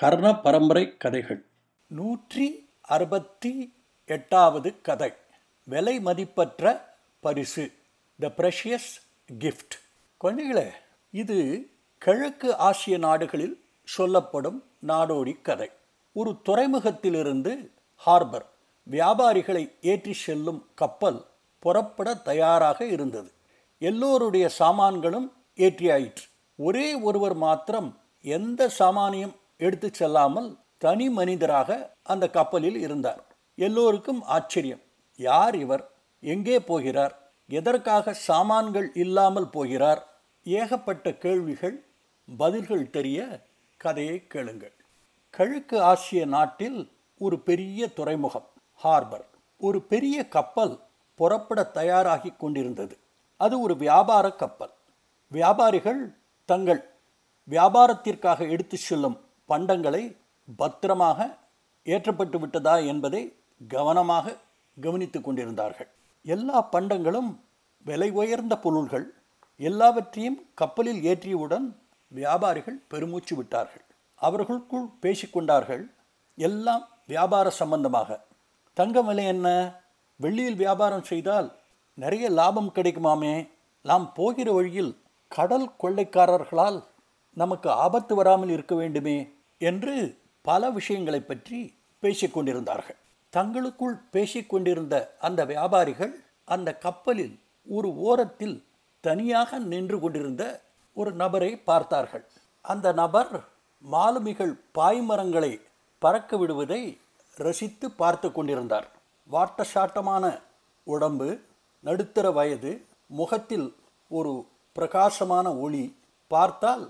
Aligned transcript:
கர்ண 0.00 0.28
பரம்பரை 0.40 0.96
கதைகள் 0.96 1.44
நூற்றி 1.86 2.68
அறுபத்தி 2.80 3.72
எட்டாவது 4.06 4.80
கதை. 4.80 5.12
விலை 5.64 6.00
மதிப்பற்ற 6.00 6.94
பரிசு. 7.20 7.72
த 8.20 8.32
ப்ரெஷியஸ் 8.36 8.92
கிஃப்ட் 9.38 9.74
குழந்தைகளே 10.20 10.68
இது 11.10 11.36
கிழக்கு 11.98 12.56
ஆசிய 12.56 12.98
நாடுகளில் 12.98 13.64
சொல்லப்படும் 13.84 14.64
நாடோடி 14.86 15.42
கதை. 15.42 15.70
ஒரு 16.12 16.36
துறைமுகத்திலிருந்து 16.44 17.70
ஹார்பர் 18.06 18.46
வியாபாரிகளை 18.90 19.64
ஏற்றி 19.80 20.12
செல்லும் 20.12 20.68
கப்பல் 20.74 21.26
புறப்பட 21.58 22.14
தயாராக 22.14 22.84
இருந்தது. 22.84 23.30
எல்லோருடைய 23.78 24.48
சாமான்களும் 24.48 25.32
ஏற்றியாயிற்று. 25.56 26.26
ஒரே 26.56 26.94
ஒருவர் 26.94 27.34
மாத்திரம் 27.34 28.00
எந்த 28.20 28.70
சாமானியம் 28.78 29.38
எடுத்து 29.60 29.88
செல்லாமல் 29.94 30.58
தனி 30.78 31.10
மனிதராக 31.10 31.96
அந்த 32.02 32.30
கப்பலில் 32.30 32.76
இருந்தார். 32.76 33.22
எல்லோருக்கும் 33.54 34.22
ஆச்சரியம். 34.22 34.82
யார் 35.16 35.56
இவர்? 35.56 35.84
எங்கே 36.20 36.60
போகிறார்? 36.60 37.14
எதற்காக 37.48 38.12
சாமான்கள் 38.12 38.88
இல்லாமல் 38.94 39.50
போகிறார்? 39.50 40.02
ஏகப்பட்ட 40.44 41.12
கேள்விகள் 41.12 41.76
பதில்கள் 42.38 42.90
தெரிய 42.90 43.40
கதையை 43.76 44.26
கேளுங்கள். 44.26 44.74
கிழக்கு 45.30 45.82
ஆசிய 45.82 46.26
நாட்டில் 46.26 46.92
ஒரு 47.18 47.38
பெரிய 47.38 47.88
துறைமுகம் 47.92 48.48
ஹார்பர். 48.84 49.26
ஒரு 49.58 49.82
பெரிய 49.82 50.28
கப்பல் 50.28 50.74
புறப்பட 51.14 51.62
தயாராகி 51.62 52.30
கொண்டிருந்தது. 52.38 52.96
அது 53.36 53.60
ஒரு 53.60 53.76
வியாபார 53.76 54.26
கப்பல். 54.32 54.74
வியாபாரிகள் 55.32 56.00
தங்கள் 56.44 56.82
வியாபாரத்திற்காக 57.50 58.48
எடுத்து 58.48 58.76
செல்லும் 58.76 59.18
பண்டங்களை 59.50 60.02
பத்திரமாக 60.58 61.18
ஏற்றப்பட்டு 61.86 62.38
விட்டதா 62.38 62.74
என்பதை 62.92 63.22
கவனமாக 63.66 64.36
கவனித்து 64.76 65.18
கொண்டிருந்தார்கள். 65.20 65.88
எல்லா 66.24 66.58
பண்டங்களும் 66.74 67.30
விலை 67.86 68.08
உயர்ந்த 68.10 68.54
பொருள்கள் 68.58 69.06
எல்லாவற்றையும் 69.60 70.38
கப்பலில் 70.54 71.00
ஏற்றியவுடன் 71.02 71.66
வியாபாரிகள் 72.12 72.78
பெருமூச்சு 72.88 73.34
விட்டார்கள். 73.36 73.84
அவர்களுக்குள் 74.20 74.86
பேசிக்கொண்டார்கள் 75.02 75.84
எல்லாம் 76.38 76.84
வியாபார 77.06 77.50
சம்பந்தமாக. 77.50 78.20
தங்கம் 78.76 79.06
விலை 79.06 79.24
என்ன? 79.24 79.48
வெள்ளியில் 80.20 80.56
வியாபாரம் 80.56 81.02
செய்தால் 81.02 81.48
நிறைய 81.98 82.26
லாபம் 82.30 82.72
கிடைக்குமாமே? 82.74 83.34
நாம் 83.84 84.06
போகிற 84.12 84.52
வழியில் 84.52 84.92
கடல் 85.28 85.68
கொள்ளைக்காரர்களால் 85.82 86.78
நமக்கு 87.36 87.68
ஆபத்து 87.84 88.14
வராமல் 88.14 88.48
இருக்க 88.48 88.74
வேண்டுமே? 88.74 89.16
என்று 89.60 89.94
பல 90.42 90.70
விஷயங்களை 90.70 91.20
பற்றி 91.20 91.58
பேசிக்கொண்டிருந்தார்கள். 92.02 92.98
தங்களுக்குள் 93.30 93.96
பேசிக்கொண்டிருந்த 94.12 94.94
அந்த 95.20 95.40
வியாபாரிகள் 95.44 96.14
அந்த 96.44 96.68
கப்பலில் 96.84 97.34
ஒரு 97.66 97.88
ஓரத்தில் 98.08 98.56
தனியாக 99.04 99.58
நின்று 99.72 99.96
கொண்டிருந்த 100.00 100.44
ஒரு 100.96 101.10
நபரை 101.12 101.50
பார்த்தார்கள். 101.70 102.24
அந்த 102.64 102.86
நபர் 102.92 103.32
மாலுமிகள் 103.84 104.54
பாய்மரங்களை 104.78 105.52
பறக்க 106.02 106.36
விடுவதை 106.36 106.80
ரசித்து 107.36 107.86
பார்த்து 107.90 108.28
கொண்டிருந்தார். 108.32 108.88
வாட்ட 109.30 109.64
சாட்டமான 109.74 110.24
உடம்பு 110.86 111.28
நடுத்தர 111.84 112.26
வயது 112.30 112.72
முகத்தில் 113.06 113.68
ஒரு 114.10 114.32
பிரகாசமான 114.76 115.46
ஒளி 115.56 115.84
பார்த்தால் 116.30 116.84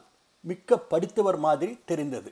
மிக்க 0.44 0.78
படித்தவர் 0.92 1.38
மாதிரி 1.47 1.72
தெரிந்தது. 1.84 2.30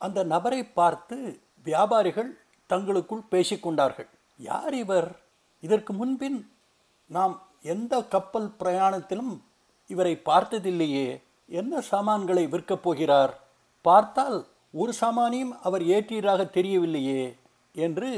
அந்த 0.00 0.22
நபரை 0.22 0.60
பார்த்து 0.64 1.16
வியாபாரிகள் 1.64 2.30
தங்களுக்குள் 2.66 3.28
பேசிக்கொண்டார்கள். 3.30 4.08
யார் 4.36 4.74
இவர்? 4.74 5.08
இதற்கு 5.60 5.92
முன்பின் 5.92 6.38
நாம் 7.06 7.34
எந்த 7.62 8.02
கப்பல் 8.02 8.48
பிரயாணத்திலும் 8.58 9.32
இவரை 9.86 10.14
பார்த்ததில்லையே. 10.24 11.06
என்ன 11.48 11.80
சாமான்களை 11.80 12.44
விற்கப் 12.46 12.84
போகிறார்? 12.86 13.32
பார்த்தால் 13.82 14.38
ஒரு 14.72 14.92
சாமானியும் 15.00 15.52
அவர் 15.62 15.82
ஏற்றியதாக 15.82 16.42
தெரியவில்லையே 16.56 17.22
என்று 17.72 18.10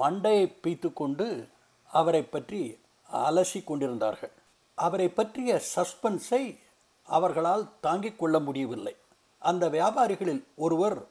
மண்டையை 0.00 0.44
பீத்து 0.62 0.92
கொண்டு 0.92 1.48
அவரை 1.86 2.22
பற்றி 2.22 2.78
அலசி 3.12 3.64
கொண்டிருந்தார்கள். 3.64 4.34
அவரை 4.74 5.08
பற்றிய 5.08 5.60
சஸ்பென்ஸை 5.74 6.58
அவர்களால் 7.06 7.72
தாங்கிக் 7.80 8.18
கொள்ள 8.18 8.38
முடியவில்லை. 8.38 8.96
அந்த 9.38 9.68
வியாபாரிகளில் 9.68 10.44
ஒருவர் 10.56 11.06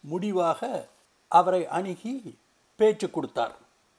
முடிவாக 0.00 0.88
அவரை 1.28 1.66
அணுகி 1.66 2.38
பேச்சு 2.76 3.10
கொடுத்தார். 3.10 3.54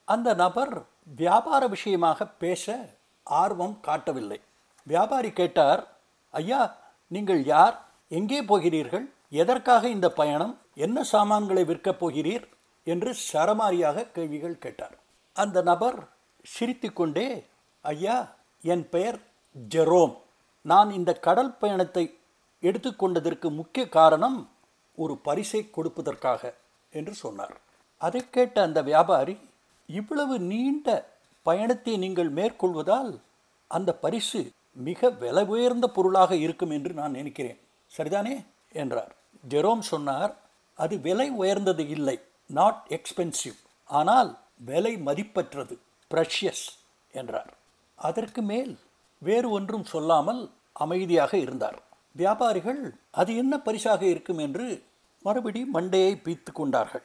அந்த 0.05 0.33
நபர் 0.33 0.83
வியாபார 1.15 1.67
விஷயமாக 1.67 2.25
பேச 2.25 2.89
ஆர்வம் 3.23 3.79
காட்டவில்லை. 3.79 4.39
வியாபாரி 4.83 5.31
கேட்டார் 5.31 5.87
ஐயா 6.31 6.77
நீங்கள் 7.07 7.43
யார்? 7.43 7.85
எங்கே 8.07 8.43
போகிறீர்கள்? 8.43 9.09
எதற்காக 9.29 9.87
இந்த 9.87 10.11
பயணம்? 10.11 10.59
என்ன 10.73 11.03
சாமான்களை 11.03 11.63
விற்கப் 11.63 12.05
போகிறீர்? 12.05 12.43
என்று 12.83 13.15
சரமாரியாக 13.33 14.11
கேள்விகள் 14.11 14.57
கேட்டார். 14.57 14.97
அந்த 15.33 15.61
நபர் 15.61 16.07
சிரித்துக்கொண்டே 16.43 17.45
ஐயா 17.81 18.35
என் 18.61 18.89
பெயர் 18.89 19.19
ஜெரோம். 19.69 20.17
நான் 20.61 20.91
இந்த 20.91 21.13
கடல் 21.13 21.57
பயணத்தை 21.57 22.19
எடுத்துக்கொண்டதற்கு 22.61 23.49
முக்கிய 23.49 23.89
காரணம் 23.89 24.49
ஒரு 24.95 25.17
பரிசை 25.17 25.69
கொடுப்பதற்காக 25.75 26.53
என்று 26.89 27.13
சொன்னார். 27.13 27.55
அதை 27.97 28.29
கேட்ட 28.29 28.61
அந்த 28.61 28.81
வியாபாரி 28.81 29.37
இவ்வளவு 29.85 30.39
நீண்ட 30.39 30.87
பயணத்தை 31.41 31.97
நீங்கள் 31.97 32.29
மேற்கொள்வதால் 32.29 33.21
அந்த 33.67 33.95
பரிசு 33.95 34.51
மிக 34.71 35.09
விலை 35.09 35.43
உயர்ந்த 35.45 35.87
பொருளாக 35.87 36.35
இருக்கும் 36.35 36.69
என்று 36.69 36.93
நான் 36.93 37.11
நினைக்கிறேன். 37.11 37.59
சரிதானே? 37.97 38.45
என்றார். 38.71 39.15
ஜெரோம் 39.49 39.79
சொன்னார் 39.79 40.35
அது 40.73 40.99
விலை 40.99 41.29
உயர்ந்தது 41.29 41.89
இல்லை. 41.89 42.19
நாட் 42.45 42.81
எக்ஸ்பென்சிவ் 42.89 43.57
ஆனால் 43.85 44.37
விலை 44.57 44.97
மதிப்பற்றது. 44.97 45.77
ப்ரஷியஸ் 46.11 46.65
என்றார். 47.11 47.53
அதற்கு 47.95 48.41
மேல் 48.41 48.79
வேறு 49.17 49.49
ஒன்றும் 49.49 49.83
சொல்லாமல் 49.83 50.49
அமைதியாக 50.73 51.37
இருந்தார். 51.37 51.79
வியாபாரிகள் 52.11 52.93
அது 53.11 53.35
என்ன 53.35 53.59
பரிசாக 53.59 54.05
இருக்கும்? 54.05 54.37
என்று 54.37 54.83
மறுபடி 55.23 55.69
மண்டையை 55.73 56.13
பீத்து 56.23 56.51
கொண்டார்கள். 56.53 57.03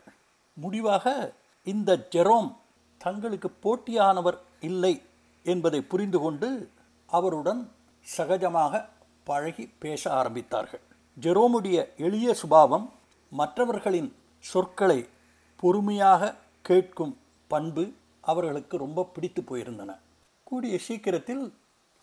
முடிவாக 0.54 1.32
இந்த 1.64 2.06
ஜெரோம் 2.10 2.56
தங்களுக்கு 2.98 3.50
போட்டியானவர் 3.62 4.38
இல்லை 4.60 5.02
என்பதை 5.44 5.82
புரிந்து 5.82 6.18
கொண்டு 6.18 6.70
அவருடன் 7.06 7.70
சகஜமாக 8.16 8.88
பழகி 9.24 9.70
பேச 9.78 10.22
ஆரம்பித்தார்கள். 10.22 10.80
ஜெரோமுடைய 11.20 11.96
எளிய 11.96 12.34
சுபாவம் 12.34 12.92
மற்றவர்களின் 13.30 14.16
சொற்களை 14.38 15.08
பொறுமையாக 15.56 16.34
கேட்கும் 16.62 17.18
பண்பு 17.48 17.92
அவர்களுக்கு 18.20 18.76
ரொம்ப 18.76 19.04
பிடித்து 19.04 19.42
போயிருந்தன. 19.42 19.98
கூடிய 20.44 20.78
சீக்கிரத்தில் 20.78 21.54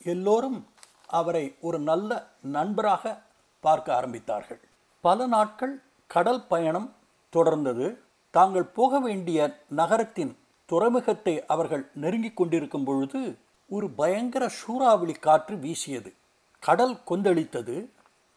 எல்லோரும் 0.04 0.68
அவரை 1.08 1.56
ஒரு 1.62 1.80
நல்ல 1.80 2.28
நண்பராக 2.42 3.22
பார்க்க 3.60 4.02
ஆரம்பித்தார்கள். 4.02 4.60
பல 5.02 5.28
நாட்கள் 5.28 5.82
கடல் 6.08 6.48
பயணம் 6.48 6.96
தொடர்ந்தது. 7.34 7.98
தாங்கள் 8.30 8.64
போக 8.64 9.00
வேண்டிய 9.00 9.60
நகரத்தின் 9.70 10.38
துறைமுகத்தை 10.66 11.46
அவர்கள் 11.46 11.90
நெருங்கிக் 11.96 12.38
கொண்டிருக்கும் 12.38 12.84
பொழுது 12.84 13.38
ஒரு 13.70 13.90
பயங்கர 13.90 14.48
சூறாவளி 14.48 15.14
காற்று 15.14 15.58
வீசியது. 15.58 16.14
கடல் 16.60 16.98
கொந்தளித்தது. 17.10 17.90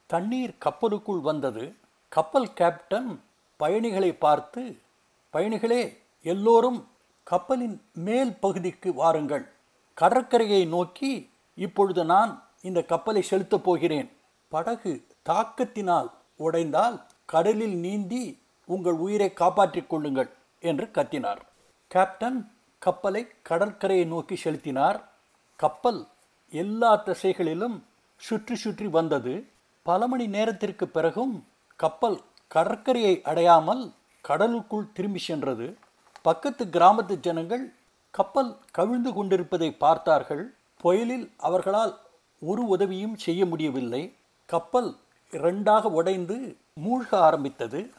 தண்ணீர் 0.07 0.57
கப்பலுக்குள் 0.65 1.21
வந்தது. 1.21 1.75
கப்பல் 2.09 2.53
கேப்டன் 2.53 3.23
பயணிகளை 3.57 4.13
பார்த்து 4.13 4.79
பயணிகளே 5.33 5.99
எல்லோரும் 6.23 6.89
கப்பலின் 7.23 7.83
மேல் 7.93 8.39
பகுதிக்கு 8.39 8.95
வாருங்கள். 8.95 9.49
கடற்கரையை 9.95 10.65
நோக்கி 10.65 11.31
இப்பொழுது 11.55 12.05
நான் 12.05 12.46
இந்த 12.69 12.81
கப்பலை 12.93 13.23
செலுத்தப் 13.23 13.65
போகிறேன். 13.67 14.09
படகு 14.53 14.93
தாக்கத்தினால் 15.29 16.09
உடைந்தால் 16.45 16.97
கடலில் 17.33 17.77
நீந்தி 17.85 18.23
உங்கள் 18.69 18.99
உயிரை 19.05 19.31
காப்பாற்றிக் 19.33 19.91
கொள்ளுங்கள் 19.91 20.31
என்று 20.63 20.87
கத்தினார். 20.97 21.43
கேப்டன் 21.91 22.39
கப்பலை 22.83 23.23
கடற்கரையை 23.49 24.07
நோக்கி 24.07 24.37
செலுத்தினார். 24.37 24.99
கப்பல் 25.61 26.01
எல்லா 26.53 26.91
திசைகளிலும் 27.07 27.77
சுற்றி 28.21 28.55
சுற்றி 28.55 28.87
வந்தது. 28.97 29.35
பல 29.87 30.07
மணி 30.07 30.27
நேரத்திற்கு 30.27 30.87
பிறகும் 30.89 31.35
கப்பல் 31.81 32.19
கடற்கரையை 32.55 33.15
அடையாமல் 33.31 33.83
கடலுக்குள் 34.25 34.93
திரும்பி 34.97 35.21
சென்றது. 35.29 35.67
பக்கத்து 36.23 36.65
கிராமத்து 36.77 37.15
ஜனங்கள் 37.27 37.65
கப்பல் 38.15 38.53
கவிழ்ந்து 38.77 39.11
கொண்டிருப்பதை 39.13 39.69
பார்த்தார்கள். 39.85 40.45
புயலில் 40.81 41.27
அவர்களால் 41.49 41.93
ஒரு 42.41 42.67
உதவியும் 42.67 43.17
செய்ய 43.17 43.47
முடியவில்லை. 43.47 44.15
கப்பல் 44.47 44.97
இரண்டாக 45.31 45.89
உடைந்து 45.89 46.57
மூழ்க 46.85 47.15
ஆரம்பித்தது. 47.15 47.91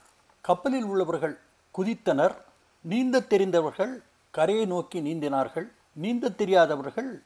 கப்பலில் 0.42 0.84
உள்ளவர்கள் 0.84 1.40
குதித்தனர். 1.78 2.36
நீந்த 2.82 3.20
தெரிந்தவர்கள் 3.20 4.02
கரையை 4.32 4.66
நோக்கி 4.66 5.02
நீந்தினார்கள். 5.02 5.68
நீந்த 5.94 6.30
தெரியாதவர்கள் 6.30 7.22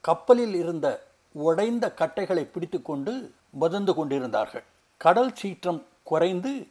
கப்பலில் 0.00 0.54
இருந்த 0.54 1.06
உடைந்த 1.32 1.92
கட்டைகளை 1.92 2.44
பிடித்துக்கொண்டு 2.44 3.32
மதந்து 3.50 3.94
கொண்டிருந்தார்கள். 3.94 4.64
கடல் 4.96 5.34
சீற்றம் 5.34 5.86
குறைந்து 6.02 6.66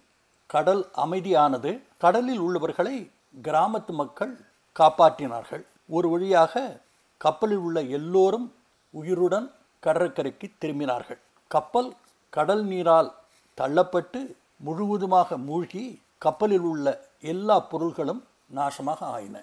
கடல் 0.45 0.87
அமைதியானது. 0.97 1.81
கடலில் 1.97 2.37
உள்ளவர்களை 2.37 3.11
கிராமத்து 3.43 3.91
மக்கள் 3.91 4.39
காப்பாற்றினார்கள். 4.79 5.65
ஒரு 5.87 6.09
வழியாக 6.09 6.79
கப்பலில் 7.17 7.57
உள்ள 7.57 7.81
எல்லோரும் 7.81 8.53
உயிருடன் 8.89 9.51
கடற்கரைக்கு 9.85 10.47
திரும்பினார்கள். 10.61 11.19
கப்பல் 11.51 11.89
கடல் 12.33 12.63
நீரால் 12.71 13.09
தள்ளப்பட்டு 13.57 14.21
முழுவதுமாக 14.65 15.37
மூழ்கி 15.47 15.83
கப்பலில் 16.25 16.65
உள்ள 16.71 16.85
எல்லா 17.31 17.57
பொருள்களும் 17.71 18.21
நாசமாக 18.55 19.01
ஆயின. 19.15 19.35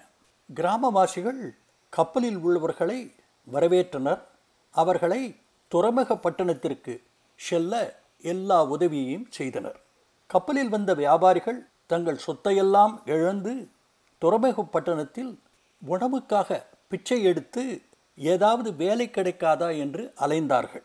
கிராமவாசிகள் 0.49 1.41
கப்பலில் 1.93 2.39
உள்ளவர்களை 2.45 2.99
வரவேற்றனர். 3.47 4.21
அவர்களை 4.73 5.21
துறைமுக 5.71 6.15
பட்டணத்திற்கு 6.15 6.93
செல்ல 7.39 7.73
எல்லா 8.31 8.57
உதவியையும் 8.65 9.27
செய்தனர். 9.29 9.79
கப்பலில் 10.29 10.71
வந்த 10.75 10.91
வியாபாரிகள் 11.01 11.59
தங்கள் 11.91 12.23
சொத்தையெல்லாம் 12.27 12.93
இழந்து 13.13 13.53
துறைமுக 14.21 14.63
பட்டணத்தில் 14.75 15.31
உணவுக்காக 15.81 16.59
பிச்சை 16.91 17.17
எடுத்து 17.31 17.63
ஏதாவது 18.15 18.75
வேலை 18.75 19.09
கிடைக்காதா 19.09 19.77
என்று 19.77 20.13
அலைந்தார்கள். 20.19 20.83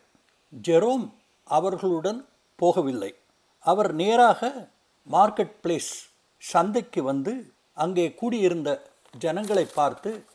ஜெரோம் 0.61 1.09
அவர்களுடன் 1.43 2.27
போகவில்லை. 2.59 3.15
அவர் 3.59 3.93
நேராக 3.93 4.69
மார்க்கெட் 5.11 5.55
பிளேஸ் 5.63 5.91
சந்தைக்கு 6.37 7.03
வந்து 7.03 7.53
அங்கே 7.73 8.13
கூடியிருந்த 8.13 8.69
ஜனங்களை 9.17 9.65
பார்த்து 9.65 10.25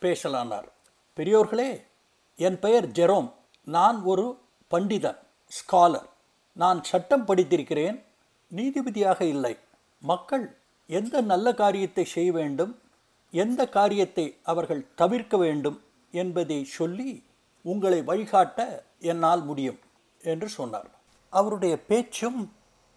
பேசலானார். 0.00 0.68
பெரியோர்களே 1.16 1.84
என் 2.36 2.58
பெயர் 2.58 2.88
ஜெரோம். 2.88 3.32
நான் 3.64 4.02
ஒரு 4.02 4.38
பண்டிதன் 4.70 5.18
ஸ்காலர். 5.46 6.08
நான் 6.52 6.82
சட்டம் 6.82 7.26
படித்திருக்கிறேன். 7.26 8.02
நீதிபதியாக 8.50 9.20
இல்லை. 9.22 9.56
மக்கள் 9.98 10.56
எந்த 10.86 11.20
நல்ல 11.20 11.54
காரியத்தை 11.54 12.04
செய்ய 12.04 12.32
வேண்டும்? 12.32 12.78
எந்த 13.30 13.68
காரியத்தை 13.68 14.36
அவர்கள் 14.42 14.86
தவிர்க்க 14.94 15.36
வேண்டும்? 15.36 15.82
என்பதை 16.20 16.58
சொல்லி 16.78 17.10
உங்களை 17.64 18.00
வழிகாட்ட 18.02 18.58
என்னால் 19.10 19.42
முடியும் 19.44 19.80
என்று 20.32 20.48
சொன்னார். 20.48 20.90
அவருடைய 21.32 21.74
பேச்சும் 21.90 22.40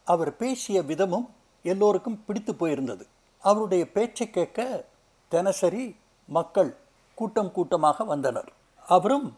அவர் 0.07 0.31
பேசிய 0.37 0.77
விதமும் 0.81 1.27
எல்லோருக்கும் 1.65 2.21
பிடித்து 2.25 2.53
போயிருந்தது. 2.53 3.05
அவருடைய 3.43 3.83
பேச்சை 3.95 4.27
கேட்க 4.29 4.85
தினசரி 5.31 5.85
மக்கள் 6.29 6.71
கூட்டம் 7.17 7.51
கூட்டமாக 7.51 8.03
வந்தனர். 8.03 8.49
அவரும் 8.87 9.29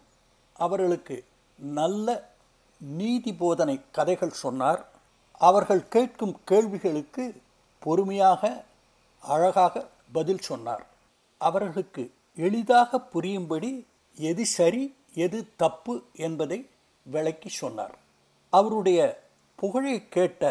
அவர்களுக்கு 0.66 1.18
நல்ல 1.80 2.08
நீதி 2.82 3.32
போதனை 3.34 3.76
கதைகள் 3.92 4.40
சொன்னார். 4.44 4.82
அவர்கள் 5.42 5.84
கேட்கும் 5.96 6.36
கேள்விகளுக்கு 6.44 7.26
பொறுமையாக 7.82 8.42
அழகாக 9.24 9.84
பதில் 10.12 10.46
சொன்னார். 10.50 10.84
அவர்களுக்கு 11.42 12.04
எளிதாக 12.46 13.00
புரியும்படி 13.00 13.72
எது 14.16 14.46
சரி 14.46 14.84
எது 15.14 15.40
தப்பு 15.56 15.94
என்பதை 16.14 16.60
விளக்கி 17.04 17.50
சொன்னார். 17.50 17.96
அவருடைய 18.50 19.00
புகழை 19.56 20.08
கேட்ட 20.08 20.44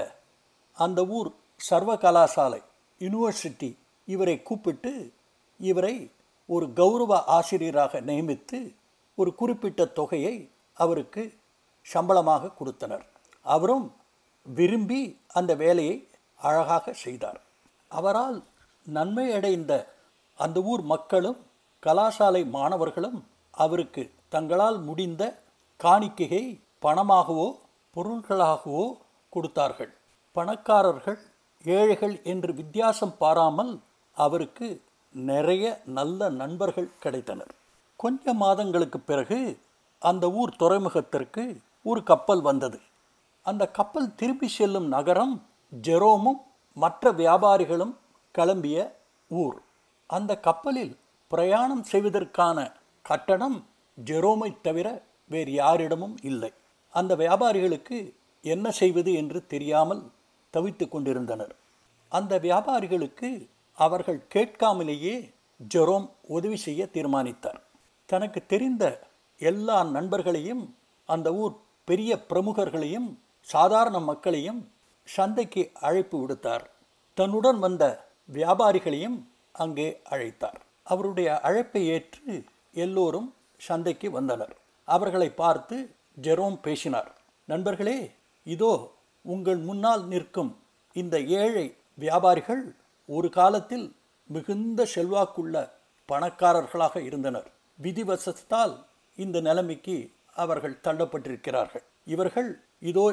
அந்த 0.73 1.07
ஊர் 1.07 1.31
சர்வ 1.57 1.95
கலாசாலை 1.95 2.61
யூனிவர்சிட்டி 2.99 3.71
இவரை 4.07 4.43
கூப்பிட்டு 4.43 5.13
இவரை 5.59 6.11
ஒரு 6.47 6.73
கௌரவ 6.73 7.25
ஆசிரியராக 7.25 8.01
நியமித்து 8.01 8.59
ஒரு 9.15 9.35
குறிப்பிட்ட 9.35 9.87
தொகையை 9.87 10.37
அவருக்கு 10.75 11.23
சம்பளமாக 11.83 12.53
கொடுத்தனர். 12.59 13.05
அவரும் 13.43 13.87
விரும்பி 14.43 15.01
அந்த 15.29 15.55
வேலையை 15.55 15.97
அழகாக 16.37 16.93
செய்தார். 16.93 17.41
அவரால் 17.89 18.39
நன்மை 18.87 19.27
அடைந்த 19.33 19.73
அந்த 20.37 20.59
ஊர் 20.63 20.83
மக்களும் 20.83 21.41
கலாசாலை 21.87 22.43
மாணவர்களும் 22.51 23.19
அவருக்கு 23.51 24.03
தங்களால் 24.29 24.79
முடிந்த 24.79 25.23
காணிக்கையை 25.85 26.45
பணமாகவோ 26.83 27.49
பொருள்களாகவோ 27.97 28.85
கொடுத்தார்கள். 29.29 29.93
பணக்காரர்கள் 30.33 31.21
ஏழைகள் 31.65 32.23
என்று 32.23 32.55
வித்தியாசம் 32.55 33.15
பாராமல் 33.19 33.73
அவருக்கு 34.17 34.83
நிறைய 35.11 35.65
நல்ல 35.85 36.29
நண்பர்கள் 36.29 36.91
கிடைத்தனர். 37.03 37.53
கொஞ்ச 37.97 38.33
மாதங்களுக்கு 38.33 39.01
பிறகு 39.01 39.39
அந்த 39.99 40.31
ஊர் 40.31 40.53
துறைமுகத்திற்கு 40.59 41.45
ஒரு 41.83 42.03
கப்பல் 42.03 42.41
வந்தது. 42.41 42.81
அந்த 43.43 43.65
கப்பல் 43.69 44.15
திரும்பி 44.15 44.49
செல்லும் 44.49 44.89
நகரம் 44.89 45.35
ஜெரோமும் 45.83 46.41
மற்ற 46.77 47.13
வியாபாரிகளும் 47.13 47.95
கிளம்பிய 48.35 48.79
ஊர். 49.29 49.59
அந்த 50.07 50.33
கப்பலில் 50.39 50.97
பிரயாணம் 51.31 51.83
செய்வதற்கான 51.83 52.59
கட்டணம் 53.03 53.59
ஜெரோமை 54.05 54.61
தவிர 54.63 55.03
வேறு 55.29 55.53
யாரிடமும் 55.53 56.17
இல்லை. 56.23 56.53
அந்த 56.95 57.17
வியாபாரிகளுக்கு 57.17 57.99
என்ன 58.45 58.71
செய்வது 58.71 59.13
என்று 59.13 59.47
தெரியாமல் 59.47 60.03
தவித்து 60.55 60.89
கொண்டிருந்தனர். 60.89 61.55
அந்த 62.13 62.39
வியாபாரிகளுக்கு 62.39 63.49
அவர்கள் 63.79 64.21
கேட்காமலேயே 64.35 65.35
ஜெரோம் 65.75 66.07
உதவி 66.23 66.57
செய்ய 66.57 66.87
தீர்மானித்தார். 66.87 67.61
தனக்கு 68.07 68.47
தெரிந்த 68.47 68.85
எல்லா 69.41 69.85
நண்பர்களையும் 69.85 70.75
அந்த 71.09 71.29
ஊர் 71.35 71.55
பெரிய 71.85 72.13
பிரமுகர்களையும் 72.29 73.09
சாதாரண 73.41 73.99
மக்களையும் 74.01 74.61
சந்தைக்கு 75.09 75.71
அழைப்பு 75.81 76.17
விடுத்தார். 76.23 76.65
தன்னுடன் 77.15 77.59
வந்த 77.59 77.85
வியாபாரிகளையும் 78.33 79.19
அங்கே 79.53 79.89
அழைத்தார். 80.11 80.59
அவருடைய 80.93 81.29
அழைப்பை 81.49 81.83
ஏற்று 81.95 82.35
எல்லோரும் 82.85 83.29
சந்தைக்கு 83.67 84.09
வந்தனர். 84.19 84.55
அவர்களை 84.89 85.29
பார்த்து 85.43 85.77
ஜெரோம் 86.27 86.59
பேசினார். 86.67 87.11
நண்பர்களே 87.49 87.99
இதோ 88.47 88.73
உங்கள் 89.35 89.61
முன்னால் 89.69 90.05
நிற்கும் 90.13 90.53
இந்த 91.01 91.17
ஏழை 91.41 91.67
வியாபாரிகள் 92.03 92.63
ஒரு 93.09 93.29
காலத்தில் 93.39 93.87
மிகுந்த 94.31 94.81
செல்வாக்குள்ள 94.95 95.55
பணக்காரர்களாக 96.09 96.97
இருந்தனர். 97.09 97.49
விதிவசத்தால் 97.79 98.75
இந்த 99.19 99.37
நிலைமைக்கு 99.49 99.97
அவர்கள் 100.43 100.81
தள்ளப்பட்டிருக்கிறார்கள். 100.87 101.85
இவர்கள் 102.15 102.51
இதோ 102.91 103.05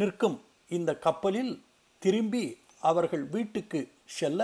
நிற்கும் 0.00 0.36
இந்த 0.76 0.90
கப்பலில் 1.06 1.52
திரும்பி 2.02 2.44
அவர்கள் 2.90 3.24
வீட்டுக்கு 3.34 3.80
செல்ல 4.18 4.42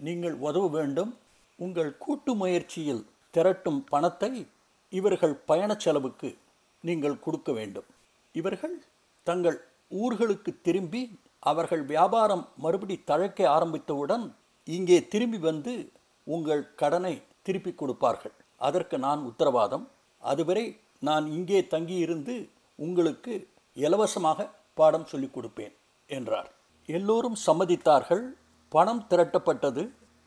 நீங்கள் 0.00 0.36
உதவ 0.48 0.66
வேண்டும். 0.76 1.12
உங்கள் 1.56 1.98
கூட்டு 1.98 2.34
முயற்சியில் 2.34 3.06
திரட்டும் 3.30 3.84
பணத்தை 3.88 4.46
இவர்கள் 4.88 5.34
பயணச் 5.34 5.80
செலவுக்கு 5.80 6.36
நீங்கள் 6.80 7.18
கொடுக்க 7.18 7.52
வேண்டும். 7.52 7.84
இவர்கள் 8.32 8.84
தங்கள் 9.22 9.58
ஊர்களுக்கு 9.90 10.60
திரும்பி 10.62 11.18
அவர்கள் 11.38 11.84
வியாபாரம் 11.84 12.48
மறுபடி 12.56 13.02
தழைக்க 13.06 13.46
ஆரம்பித்தவுடன் 13.46 14.34
இங்கே 14.64 15.08
திரும்பி 15.08 15.38
வந்து 15.38 15.92
உங்கள் 16.24 16.74
கடனை 16.74 17.22
திருப்பி 17.42 17.72
கொடுப்பார்கள். 17.74 18.34
அதற்கு 18.56 18.98
நான் 18.98 19.20
உத்தரவாதம். 19.20 19.88
அதுவரை 20.18 20.80
நான் 21.00 21.26
இங்கே 21.26 21.66
தங்கியிருந்து 21.66 22.48
உங்களுக்கு 22.76 23.48
இலவசமாக 23.74 24.48
பாடம் 24.74 25.06
சொல்லிக் 25.06 25.38
கொடுப்பேன் 25.38 25.74
என்றார். 26.06 26.50
எல்லோரும் 26.86 27.36
சம்மதித்தார்கள். 27.46 28.24
பணம் 28.68 29.06
திரட்டப்பட்டது. 29.10 29.82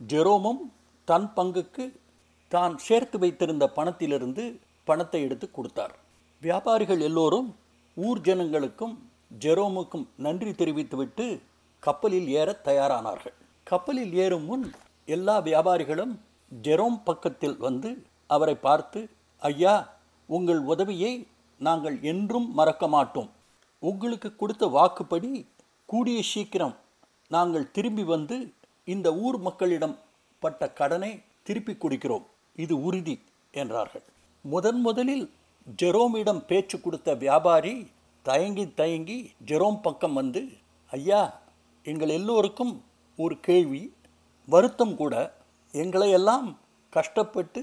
ஜெரோமும் 0.07 0.61
தன் 1.09 1.27
பங்குக்கு 1.37 1.85
தான் 2.51 2.73
சேர்த்து 2.87 3.17
வைத்திருந்த 3.23 3.65
பணத்திலிருந்து 3.77 4.43
பணத்தை 4.87 5.19
எடுத்து 5.25 5.47
கொடுத்தார். 5.49 5.93
வியாபாரிகள் 6.41 7.01
எல்லோரும் 7.07 7.49
ஊர் 7.97 8.21
ஜனங்களுக்கும் 8.27 8.95
ஜெரோமுக்கும் 9.43 10.05
நன்றி 10.25 10.51
தெரிவித்துவிட்டு 10.61 11.25
கப்பலில் 11.83 12.29
ஏற 12.39 12.49
தயாரானார்கள். 12.67 13.35
கப்பலில் 13.67 14.13
ஏறும் 14.23 14.45
முன் 14.49 14.65
எல்லா 15.07 15.35
வியாபாரிகளும் 15.47 16.13
ஜெரோம் 16.51 16.99
பக்கத்தில் 17.03 17.57
வந்து 17.65 17.89
அவரை 18.35 18.55
பார்த்து 18.67 18.99
ஐயா 19.41 19.75
உங்கள் 20.29 20.61
உதவியை 20.73 21.13
நாங்கள் 21.61 21.97
என்றும் 22.11 22.47
மறக்க 22.59 22.87
மாட்டோம். 22.95 23.29
உங்களுக்கு 23.83 24.29
கொடுத்த 24.35 24.65
வாக்குப்படி 24.77 25.31
கூடிய 25.89 26.19
சீக்கிரம் 26.31 26.75
நாங்கள் 27.31 27.71
திரும்பி 27.75 28.03
வந்து 28.13 28.37
இந்த 28.87 29.07
ஊர் 29.25 29.37
மக்களிடம் 29.47 29.95
பட்ட 30.43 30.61
கடனை 30.79 31.11
திருப்பி 31.47 31.73
கொடுக்கிறோம். 31.73 32.25
இது 32.55 32.73
உறுதி 32.87 33.15
என்றார்கள். 33.61 34.05
முதன் 34.45 34.81
முதலில் 34.87 35.25
ஜெரோமிடம் 35.81 36.41
பேச்சு 36.49 36.77
கொடுத்த 36.81 37.09
வியாபாரி 37.23 37.75
தயங்கி 38.25 38.65
தயங்கி 38.79 39.17
ஜெரோம் 39.49 39.79
பக்கம் 39.81 40.15
வந்து 40.19 40.41
ஐயா 40.91 41.21
எங்கள் 41.85 42.11
எல்லோருக்கும் 42.19 42.73
ஒரு 43.19 43.35
கேள்வி. 43.47 43.83
வருத்தம் 44.47 44.95
கூட. 45.01 45.13
எங்களை 45.73 46.09
எல்லாம் 46.19 46.47
கஷ்டப்பட்டு 46.93 47.61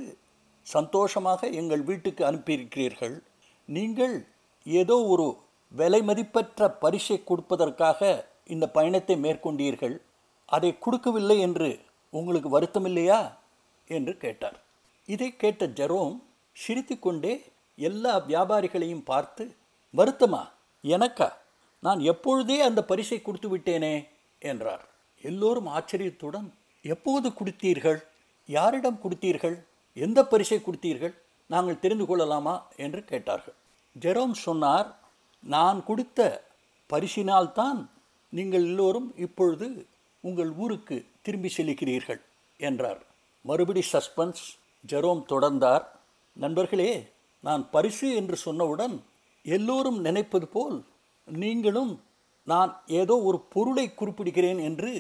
சந்தோஷமாக 0.67 1.49
எங்கள் 1.61 1.83
வீட்டுக்கு 1.89 2.23
அனுப்பியிருக்கிறீர்கள். 2.31 3.17
நீங்கள் 3.69 4.15
ஏதோ 4.67 4.97
ஒரு 5.13 5.27
விலை 5.73 6.01
மதிப்பற்ற 6.09 6.69
பரிசை 6.83 7.17
கொடுப்பதற்காக 7.31 8.01
இந்த 8.55 8.65
பயணத்தை 8.77 9.17
மேற்கொண்டீர்கள். 9.25 9.97
அதை 10.49 10.71
கொடுக்கவில்லை 10.85 11.37
என்று 11.47 11.71
உங்களுக்கு 12.17 12.49
வருத்தம் 12.49 12.85
இல்லையா 12.85 13.21
என்று 13.87 14.13
கேட்டார். 14.17 14.59
இதை 15.07 15.29
கேட்ட 15.37 15.67
ஜெரோம் 15.67 16.17
சிரித்துக்கொண்டே 16.53 17.35
எல்லா 17.79 18.13
வியாபாரிகளையும் 18.21 19.05
பார்த்து 19.05 19.45
வருத்தமா? 19.97 20.43
எனக்கா? 20.85 21.29
நான் 21.81 22.01
எப்பொழுதே 22.01 22.61
அந்த 22.61 22.81
பரிசை 22.85 23.19
கொடுத்து 23.23 23.49
விட்டேனே? 23.57 23.95
என்றார். 24.41 24.85
எல்லோரும் 25.23 25.67
ஆச்சரியத்துடன் 25.67 26.49
எப்போது 26.83 27.29
கொடுத்தீர்கள்? 27.29 28.01
யாரிடம் 28.47 29.01
கொடுத்தீர்கள்? 29.05 29.57
எந்த 29.97 30.21
பரிசை 30.25 30.59
கொடுத்தீர்கள்? 30.59 31.15
நாங்கள் 31.47 31.79
தெரிந்து 31.79 32.07
கொள்ளலாமா? 32.07 32.55
என்று 32.77 33.01
கேட்டார்கள். 33.05 33.57
ஜெரோம் 34.01 34.35
சொன்னார் 34.47 34.89
நான் 35.45 35.85
கொடுத்த 35.85 36.21
பரிசினால்தான் 36.91 37.81
நீங்கள் 38.29 38.65
எல்லோரும் 38.65 39.09
இப்பொழுது 39.17 39.69
உங்கள் 40.29 40.53
ஊருக்கு 40.63 40.97
திரும்பி 41.23 41.51
செல்கிறீர்கள் 41.57 42.21
என்றார். 42.61 43.01
மறுபடி 43.45 43.83
சஸ்பென்ஸ் 43.93 44.45
ஜெரோம் 44.85 45.23
தொடர்ந்தார். 45.33 45.85
நண்பர்களே 46.37 46.91
நான் 47.45 47.65
பரிசு 47.75 48.09
என்று 48.15 48.37
சொன்னவுடன் 48.45 48.95
எல்லோரும் 49.45 49.99
நினைப்பது 50.01 50.47
போல் 50.47 50.77
நீங்களும் 51.29 51.93
நான் 52.47 52.73
ஏதோ 53.01 53.15
ஒரு 53.29 53.39
பொருளை 53.55 53.87
குறிப்பிடுகிறேன் 53.91 54.61
என்று 54.69 54.93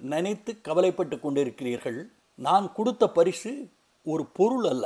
நினைத்து 0.00 0.52
கவலைப்பட்டு 0.60 1.16
கொண்டிருக்கிறீர்கள். 1.16 2.00
நான் 2.38 2.66
கொடுத்த 2.72 3.04
பரிசு 3.18 3.52
ஒரு 4.06 4.24
பொருள் 4.38 4.66
அல்ல. 4.72 4.84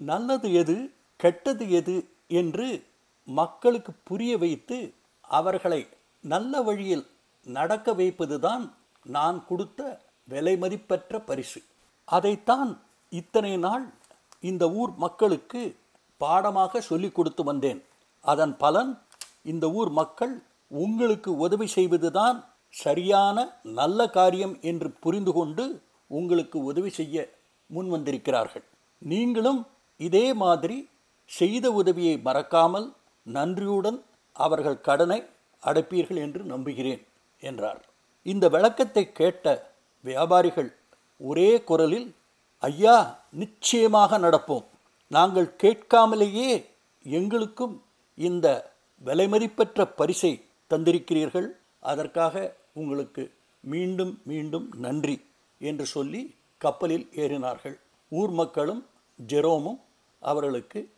நல்லது 0.00 0.48
எது 0.62 0.76
கெட்டது 1.20 1.64
எது 1.80 1.96
என்று 2.40 2.68
மக்களுக்கு 3.28 3.92
புரிய 4.08 4.32
வைத்து 4.42 4.78
அவர்களை 5.38 5.80
நல்ல 6.24 6.62
வழியில் 6.68 7.04
நடக்க 7.46 7.92
வைப்பதுதான் 7.92 8.64
நான் 9.06 9.44
கொடுத்த 9.44 10.00
விலை 10.28 10.56
மதிப்பற்ற 10.56 11.20
பரிசு. 11.20 11.60
அதைத்தான் 12.04 12.70
இத்தனை 13.08 13.56
நாள் 13.56 13.84
இந்த 14.40 14.70
ஊர் 14.70 14.92
மக்களுக்கு 14.96 15.76
பாடமாக 16.16 16.80
சொல்லிக் 16.80 17.14
கொடுத்து 17.14 17.44
வந்தேன். 17.44 17.82
அதன் 18.24 18.56
பலன் 18.56 19.02
இந்த 19.42 19.70
ஊர் 19.70 19.90
மக்கள் 19.90 20.34
உங்களுக்கு 20.70 21.36
உதவி 21.36 21.66
செய்வதுதான் 21.66 22.44
சரியான 22.68 23.60
நல்ல 23.62 24.10
காரியம் 24.10 24.60
என்று 24.60 24.90
புரிந்து 24.90 25.32
கொண்டு 25.32 25.84
உங்களுக்கு 26.06 26.58
உதவி 26.64 26.90
செய்ய 26.90 27.34
முன் 27.66 27.88
வந்திருக்கிறார்கள். 27.88 28.64
நீங்களும் 28.98 29.66
இதே 29.96 30.34
மாதிரி 30.34 30.88
செய்த 31.24 31.72
உதவியை 31.72 32.16
மறக்காமல் 32.18 32.92
நன்றியுடன் 33.22 33.98
அவர்கள் 34.32 34.80
கடனை 34.80 35.22
அடைப்பீர்கள் 35.62 36.16
என்று 36.16 36.44
நம்புகிறேன் 36.44 37.02
என்றார். 37.42 37.82
இந்த 38.22 38.48
விளக்கத்தை 38.48 39.12
கேட்ட 39.12 39.74
வியாபாரிகள் 40.00 40.76
ஒரே 41.16 41.62
குரலில் 41.62 42.14
ஐயா 42.58 43.24
நிச்சயமாக 43.30 44.18
நடப்போம். 44.18 44.64
நாங்கள் 45.08 45.54
கேட்காமலேயே 45.62 46.64
எங்களுக்கும் 47.02 47.82
இந்த 48.14 48.74
விலைமதிப்பற்ற 49.04 49.84
பரிசை 49.96 50.44
தந்திருக்கிறீர்கள். 50.70 51.48
அதற்காக 51.80 52.54
உங்களுக்கு 52.72 53.32
மீண்டும் 53.60 54.20
மீண்டும் 54.24 54.68
நன்றி 54.76 55.26
என்று 55.58 55.86
சொல்லி 55.86 56.34
கப்பலில் 56.58 57.08
ஏறினார்கள். 57.14 57.76
ஊர் 58.08 58.30
மக்களும் 58.30 58.86
ஜெரோமும் 59.26 59.80
அவர்களுக்கு 60.18 60.92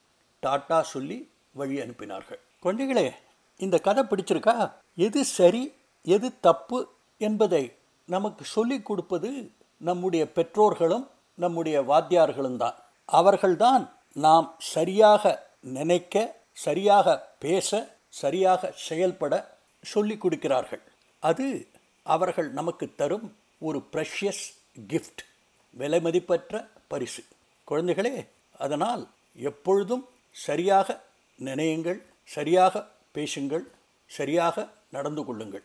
டாட்டா 0.47 0.81
சொல்லி 0.81 1.31
வழி 1.53 1.77
அனுப்பினார்கள். 1.79 2.41
குழந்தைகளே 2.63 3.11
இந்த 3.57 3.79
கதை 3.79 4.05
பிடிச்சிருக்கா? 4.05 4.73
எது 4.95 5.25
சரி 5.25 5.73
எது 6.03 6.41
தப்பு 6.41 6.79
என்பதை 7.17 7.77
நமக்கு 8.05 8.45
சொல்லிக் 8.45 8.87
கொடுப்பது 8.87 9.53
நம்முடைய 9.77 10.33
பெற்றோர்களும் 10.33 11.11
நம்முடைய 11.35 11.83
வாத்தியார்களும் 11.83 12.57
தான். 12.57 12.75
அவர்கள்தான் 13.05 13.93
நாம் 14.13 14.55
சரியாக 14.59 15.49
நினைக்க 15.61 16.37
சரியாக 16.53 17.37
பேச 17.39 17.97
சரியாக 18.09 18.73
செயல்பட 18.77 19.59
சொல்லிக் 19.83 20.21
கொடுக்கிறார்கள். 20.21 20.83
அது 21.19 21.69
அவர்கள் 22.03 22.51
நமக்கு 22.51 22.95
தரும் 22.97 23.37
ஒரு 23.59 23.85
ப்ரெஷியஸ் 23.93 24.45
கிஃப்ட் 24.89 25.23
விலை 25.71 26.01
மதிப்பற்ற 26.01 26.69
பரிசு. 26.89 27.25
குழந்தைகளே 27.71 28.29
அதனால் 28.59 29.09
எப்பொழுதும் 29.35 30.09
சரியாக 30.31 31.03
நினையுங்கள் 31.45 32.03
சரியாக 32.25 32.87
பேசுங்கள் 33.13 33.71
சரியாக 34.07 34.69
நடந்து 34.91 35.25
கொள்ளுங்கள். 35.25 35.65